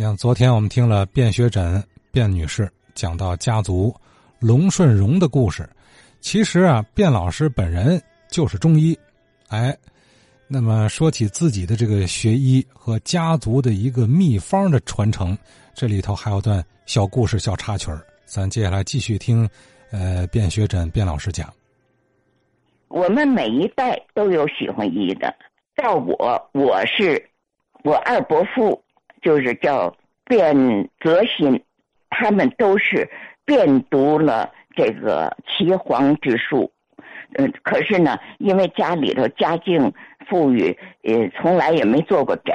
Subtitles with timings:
[0.00, 3.94] 像昨天我们听了卞学诊卞女士讲到家族
[4.38, 5.68] 龙顺荣的故事，
[6.20, 8.98] 其实啊，卞老师本人就是中医，
[9.48, 9.76] 哎，
[10.48, 15.36] 那么说起自己的这个学医和家族的一个秘方的传承，
[15.74, 19.46] 这里头还有段小故事、小插曲儿，咱接下来继续听，
[19.92, 21.52] 呃，卞学诊卞老师讲。
[22.88, 25.30] 我们每一代都有喜欢医的，
[25.76, 27.22] 到我我是
[27.84, 28.82] 我二伯父。
[29.22, 29.94] 就是叫
[30.26, 31.62] 卞泽新，
[32.08, 33.08] 他们都是
[33.44, 36.70] 遍读了这个岐黄之术，
[37.36, 39.92] 嗯，可是呢，因为家里头家境
[40.28, 42.54] 富裕，呃，从来也没做过诊。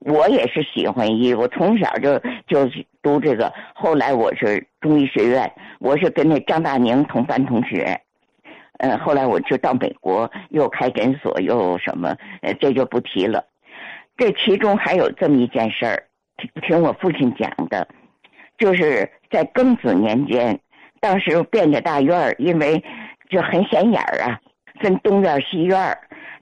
[0.00, 2.70] 我也是喜欢医，我从小就就
[3.02, 3.52] 读这个。
[3.74, 5.50] 后来我是中医学院，
[5.80, 8.00] 我是跟那张大宁同班同学，
[8.78, 13.44] 呃，后来我就到美国又开诊所又什么，呃，这就不提了。
[14.16, 16.02] 这其中还有这么一件事儿，
[16.62, 17.86] 听我父亲讲的，
[18.56, 20.58] 就是在庚子年间，
[21.00, 22.82] 当时变着大院儿，因为
[23.28, 24.40] 就很显眼儿啊，
[24.80, 25.98] 分东院西院儿，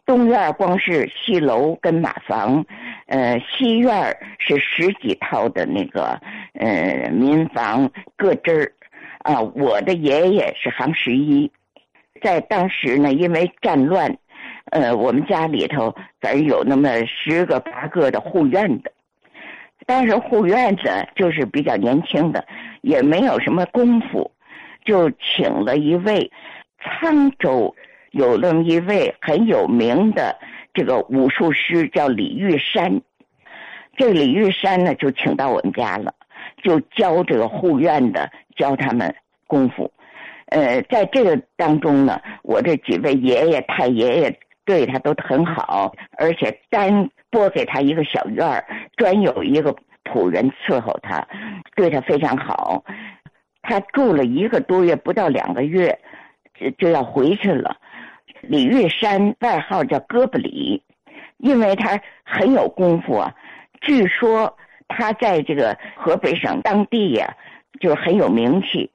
[0.07, 2.65] 东院光是戏楼跟马房，
[3.07, 6.21] 呃，西院是十几套的那个
[6.53, 8.73] 呃民房各支
[9.25, 11.51] 儿，啊，我的爷爷是行十一，
[12.23, 14.17] 在当时呢，因为战乱。
[14.71, 18.91] 呃，我们家里头反正有那么十个八个的护院的，
[19.87, 22.45] 但是护院的就是比较年轻的，
[22.81, 24.33] 也没有什么功夫，
[24.85, 26.33] 就请了一位
[26.83, 27.73] 沧州
[28.11, 30.37] 有那么一位很有名的
[30.73, 33.01] 这个武术师，叫李玉山。
[33.97, 36.13] 这李玉山呢，就请到我们家了，
[36.65, 39.15] 就教这个护院的教他们
[39.47, 39.93] 功夫。
[40.47, 44.39] 呃，在这个当中呢，我这几位爷爷太爷爷。
[44.65, 48.65] 对他都很好，而且单拨给他一个小院儿，
[48.97, 51.27] 专有一个仆人伺候他，
[51.75, 52.85] 对他非常好。
[53.63, 55.99] 他住了一个多月，不到两个月，
[56.55, 57.77] 就就要回去了。
[58.43, 60.83] 李玉山外号叫哥布李，
[61.39, 63.35] 因为他很有功夫啊。
[63.81, 64.57] 据说
[64.89, 67.35] 他在这个河北省当地呀，
[67.81, 68.91] 就很有名气。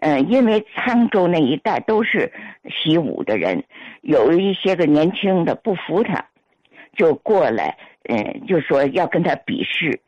[0.00, 2.32] 嗯，因为沧州那一带都是
[2.70, 3.64] 习武的人，
[4.02, 6.24] 有一些个年轻的不服他，
[6.96, 7.76] 就过来，
[8.08, 10.00] 嗯，就说要跟他比试。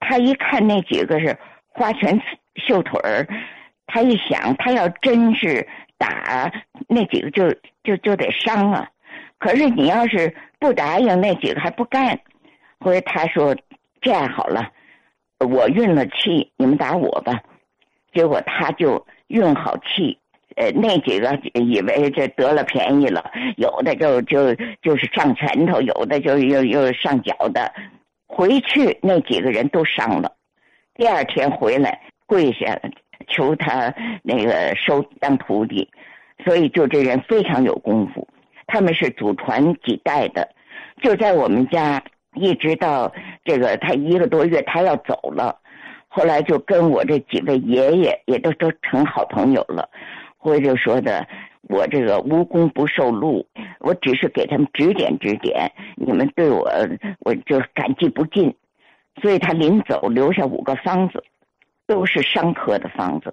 [0.00, 1.36] 他一看那几个是
[1.68, 2.18] 花拳
[2.54, 3.26] 绣腿儿，
[3.86, 5.68] 他一想，他要真是
[5.98, 6.50] 打
[6.88, 7.50] 那几个，就
[7.84, 8.88] 就就得伤啊。
[9.38, 12.18] 可是你要是不答应，那几个还不干。
[12.80, 13.54] 后来他说
[14.00, 14.72] ：“这样好了，
[15.38, 17.42] 我运了气，你们打我吧。”
[18.14, 19.06] 结果他就。
[19.28, 20.18] 运好气，
[20.56, 27.72] 呃，那几个以为这得了便宜了，有的就就就是上拳头，有的就又又上脚的，
[28.26, 30.32] 回去那几个人都伤了。
[30.94, 32.80] 第二天回来跪下
[33.28, 35.88] 求他那个收当徒弟，
[36.44, 38.26] 所以就这人非常有功夫。
[38.66, 40.48] 他们是祖传几代的，
[41.02, 42.02] 就在我们家
[42.34, 43.12] 一直到
[43.44, 45.60] 这个他一个多月，他要走了。
[46.18, 49.88] 后来就跟我这几位爷爷也都都成好朋友了，
[50.36, 51.24] 或者说的
[51.68, 53.46] 我这个无功不受禄，
[53.78, 56.68] 我只是给他们指点指点，你们对我
[57.20, 58.52] 我就感激不尽，
[59.22, 61.22] 所以他临走留下五个方子，
[61.86, 63.32] 都是伤科的方子，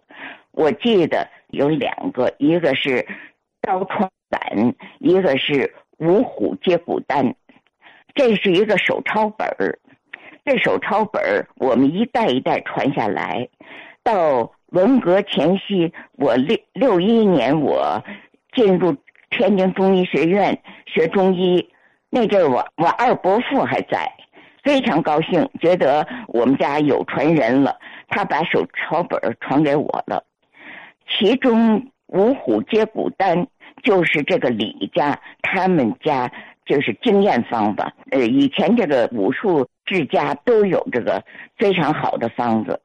[0.51, 3.03] 我记得有两个，一个是
[3.63, 7.33] 刀疮散，一个是五虎接骨丹，
[8.13, 9.79] 这是一个手抄本儿。
[10.45, 13.49] 这手抄本儿，我们一代一代传下来，
[14.03, 18.03] 到文革前夕，我六六一年我
[18.53, 18.95] 进入
[19.31, 21.67] 天津中医学院学中医，
[22.11, 24.11] 那阵儿我我二伯父还在，
[24.63, 30.23] 非常高兴，觉得我们家有传人了，他把手抄本儿传给我了，
[31.09, 33.47] 其中五虎接骨丹
[33.81, 36.31] 就是这个李家他们家。
[36.67, 41.23] 就是经验方吧，呃，以前这个武术治家都有这个
[41.57, 42.81] 非常好的方子，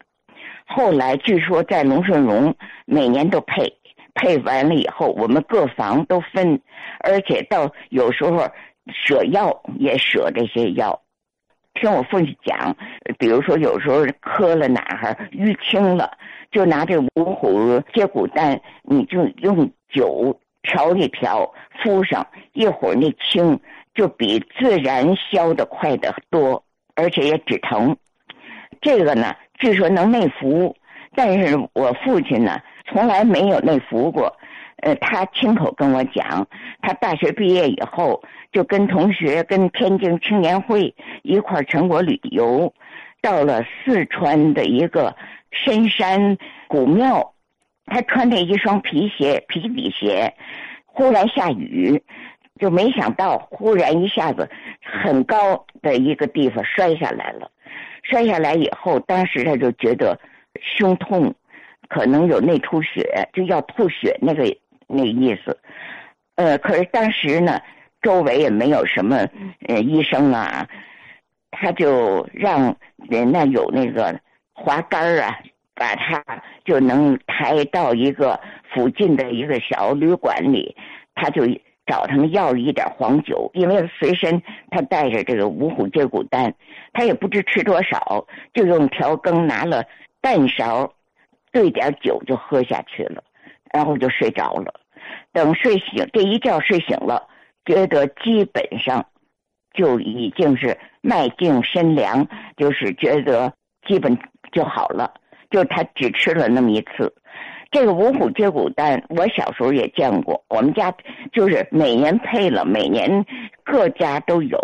[0.67, 2.55] 后来据说在龙顺荣
[2.85, 3.73] 每年都配，
[4.15, 6.61] 配完了以后我们各房都分，
[7.01, 8.49] 而且到有时候
[8.93, 11.01] 舍药也舍这些药。
[11.75, 12.77] 听我父亲讲，
[13.19, 16.19] 比如说有时候磕了哪哈淤青了，
[16.51, 20.39] 就拿这五虎接骨丹，你就用酒。
[20.63, 21.51] 调一调，
[21.83, 23.59] 敷上一会儿，那青
[23.95, 26.63] 就比自然消的快得多，
[27.01, 27.97] 而且也止疼。
[28.81, 30.77] 这个呢，据说能内服，
[31.15, 34.37] 但是我父亲呢，从来没有内服过。
[34.83, 36.47] 呃，他亲口跟我讲，
[36.81, 42.73] 他大学毕业以后就跟同学、跟天津青年会一块儿全国旅游，
[43.21, 45.15] 到了四川的一个
[45.51, 47.35] 深山古庙，
[47.85, 50.33] 他穿着一双皮鞋、皮底鞋，
[50.87, 52.03] 忽然下雨，
[52.61, 54.49] 就没想到忽然一下子
[54.81, 57.51] 很高的一个地方摔下来了。
[58.03, 60.19] 摔下来以后，当时他就觉得
[60.61, 61.35] 胸痛，
[61.89, 64.45] 可能有内出血，就要吐血那个
[64.87, 65.57] 那意思。
[66.37, 67.61] 呃，可是当时呢，
[68.03, 69.17] 周围也没有什么
[69.69, 70.67] 呃医生啊，
[71.51, 72.75] 他就让
[73.09, 74.19] 人那有那个
[74.55, 75.39] 滑竿啊，
[75.75, 76.25] 把他
[76.65, 78.41] 就能抬到一个
[78.73, 80.75] 附近的一个小旅馆里，
[81.15, 81.45] 他就
[81.91, 84.41] 找他们要一点黄酒，因为随身
[84.71, 86.55] 他带着这个五虎接骨丹，
[86.93, 89.83] 他也不知吃多少，就用调羹拿了
[90.21, 90.95] 半勺，
[91.51, 93.25] 兑点酒就喝下去了，
[93.73, 94.73] 然后就睡着了。
[95.33, 97.27] 等睡醒，这一觉睡醒了，
[97.65, 99.05] 觉得基本上
[99.73, 102.25] 就已经是脉静身凉，
[102.57, 103.53] 就是觉得
[103.89, 104.17] 基本
[104.53, 105.13] 就好了。
[105.51, 107.13] 就他只吃了那么一次，
[107.71, 110.93] 这个五虎接骨丹，我小时候也见过，我们家
[111.33, 113.25] 就是每年配了，每年
[113.65, 114.59] 各家都有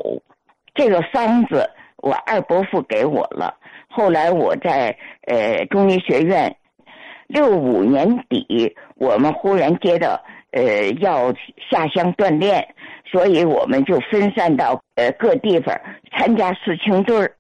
[0.75, 1.71] 这个方子。
[1.99, 3.55] 我二伯父给我了，
[3.89, 6.57] 后来我在呃中医学院
[7.27, 10.23] 六五年底，我们忽然接到。
[10.53, 11.35] 呃，要
[11.71, 12.67] 下乡锻炼，
[13.05, 15.79] 所以我们就分散到呃各地方
[16.13, 17.31] 参加四青队儿，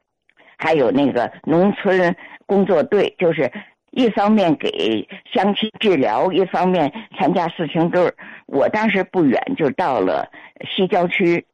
[0.58, 2.14] 还有那个农村
[2.44, 3.50] 工作队，就是
[3.96, 8.14] 一方面给乡亲治疗，一方面参加四青队儿。
[8.46, 10.30] 我当时不远就到了
[10.68, 11.44] 西郊区，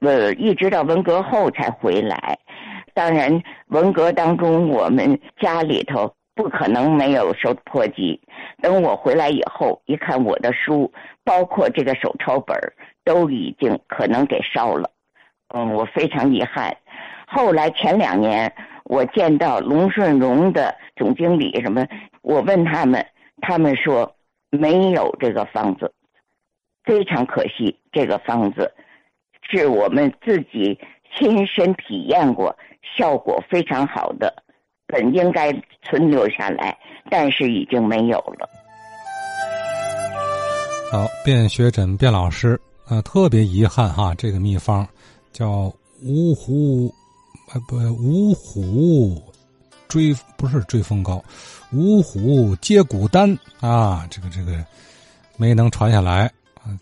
[0.00, 2.38] 呃，一直到文革后才回来。
[2.94, 6.14] 当然，文革当中我们家里头。
[6.36, 8.20] 不可能没有收破机。
[8.60, 10.92] 等我回来以后，一看我的书，
[11.22, 12.58] 包括这个手抄本
[13.04, 14.90] 都已经可能给烧了。
[15.54, 16.76] 嗯，我非常遗憾。
[17.28, 18.52] 后来前两年，
[18.94, 21.84] 我见到龙顺荣的总经理什么，
[22.22, 23.04] 我问他们，
[23.40, 24.14] 他们说
[24.50, 25.92] 没有这个方子，
[26.84, 27.76] 非常可惜。
[27.90, 28.72] 这个方子
[29.50, 30.78] 是我们自己
[31.12, 32.56] 亲身体验过，
[32.96, 34.32] 效果非常好的。
[34.86, 35.52] 本应该
[35.82, 36.78] 存留下来，
[37.10, 38.48] 但是已经没有了。
[40.92, 44.86] 好，卞学诊卞老师，呃，特别遗憾哈，这个秘方
[45.32, 45.72] 叫
[46.04, 46.94] 芜湖，
[47.52, 49.22] 呃不，五虎
[49.86, 51.22] 追不是追风膏，
[51.72, 54.64] 五虎接骨丹啊，这个这个
[55.36, 56.32] 没能传下来。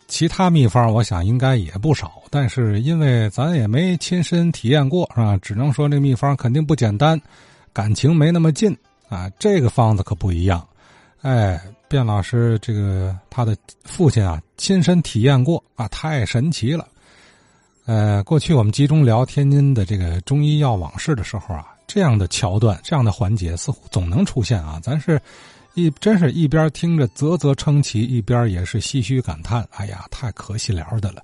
[0.07, 5.37] 其他秘方我想应该也不少，但是因为咱也没亲身体验过，是吧？
[5.43, 7.21] 只能说这秘方肯定不简单。
[7.73, 8.77] 感情没那么近
[9.09, 10.65] 啊，这个方子可不一样。
[11.23, 16.87] 哎，卞老师，这个他的父亲啊，亲身体验过啊，太神奇了。
[17.85, 24.79] 呃，过去我们集中聊天津的这个中医药往事的时候啊，这样的桥段、这样的环节似乎总能出现啊。
[24.81, 25.21] 咱是
[25.75, 31.23] 一真是一边听着啧啧称奇，一边也是唏嘘感叹：哎呀，太可惜了的了。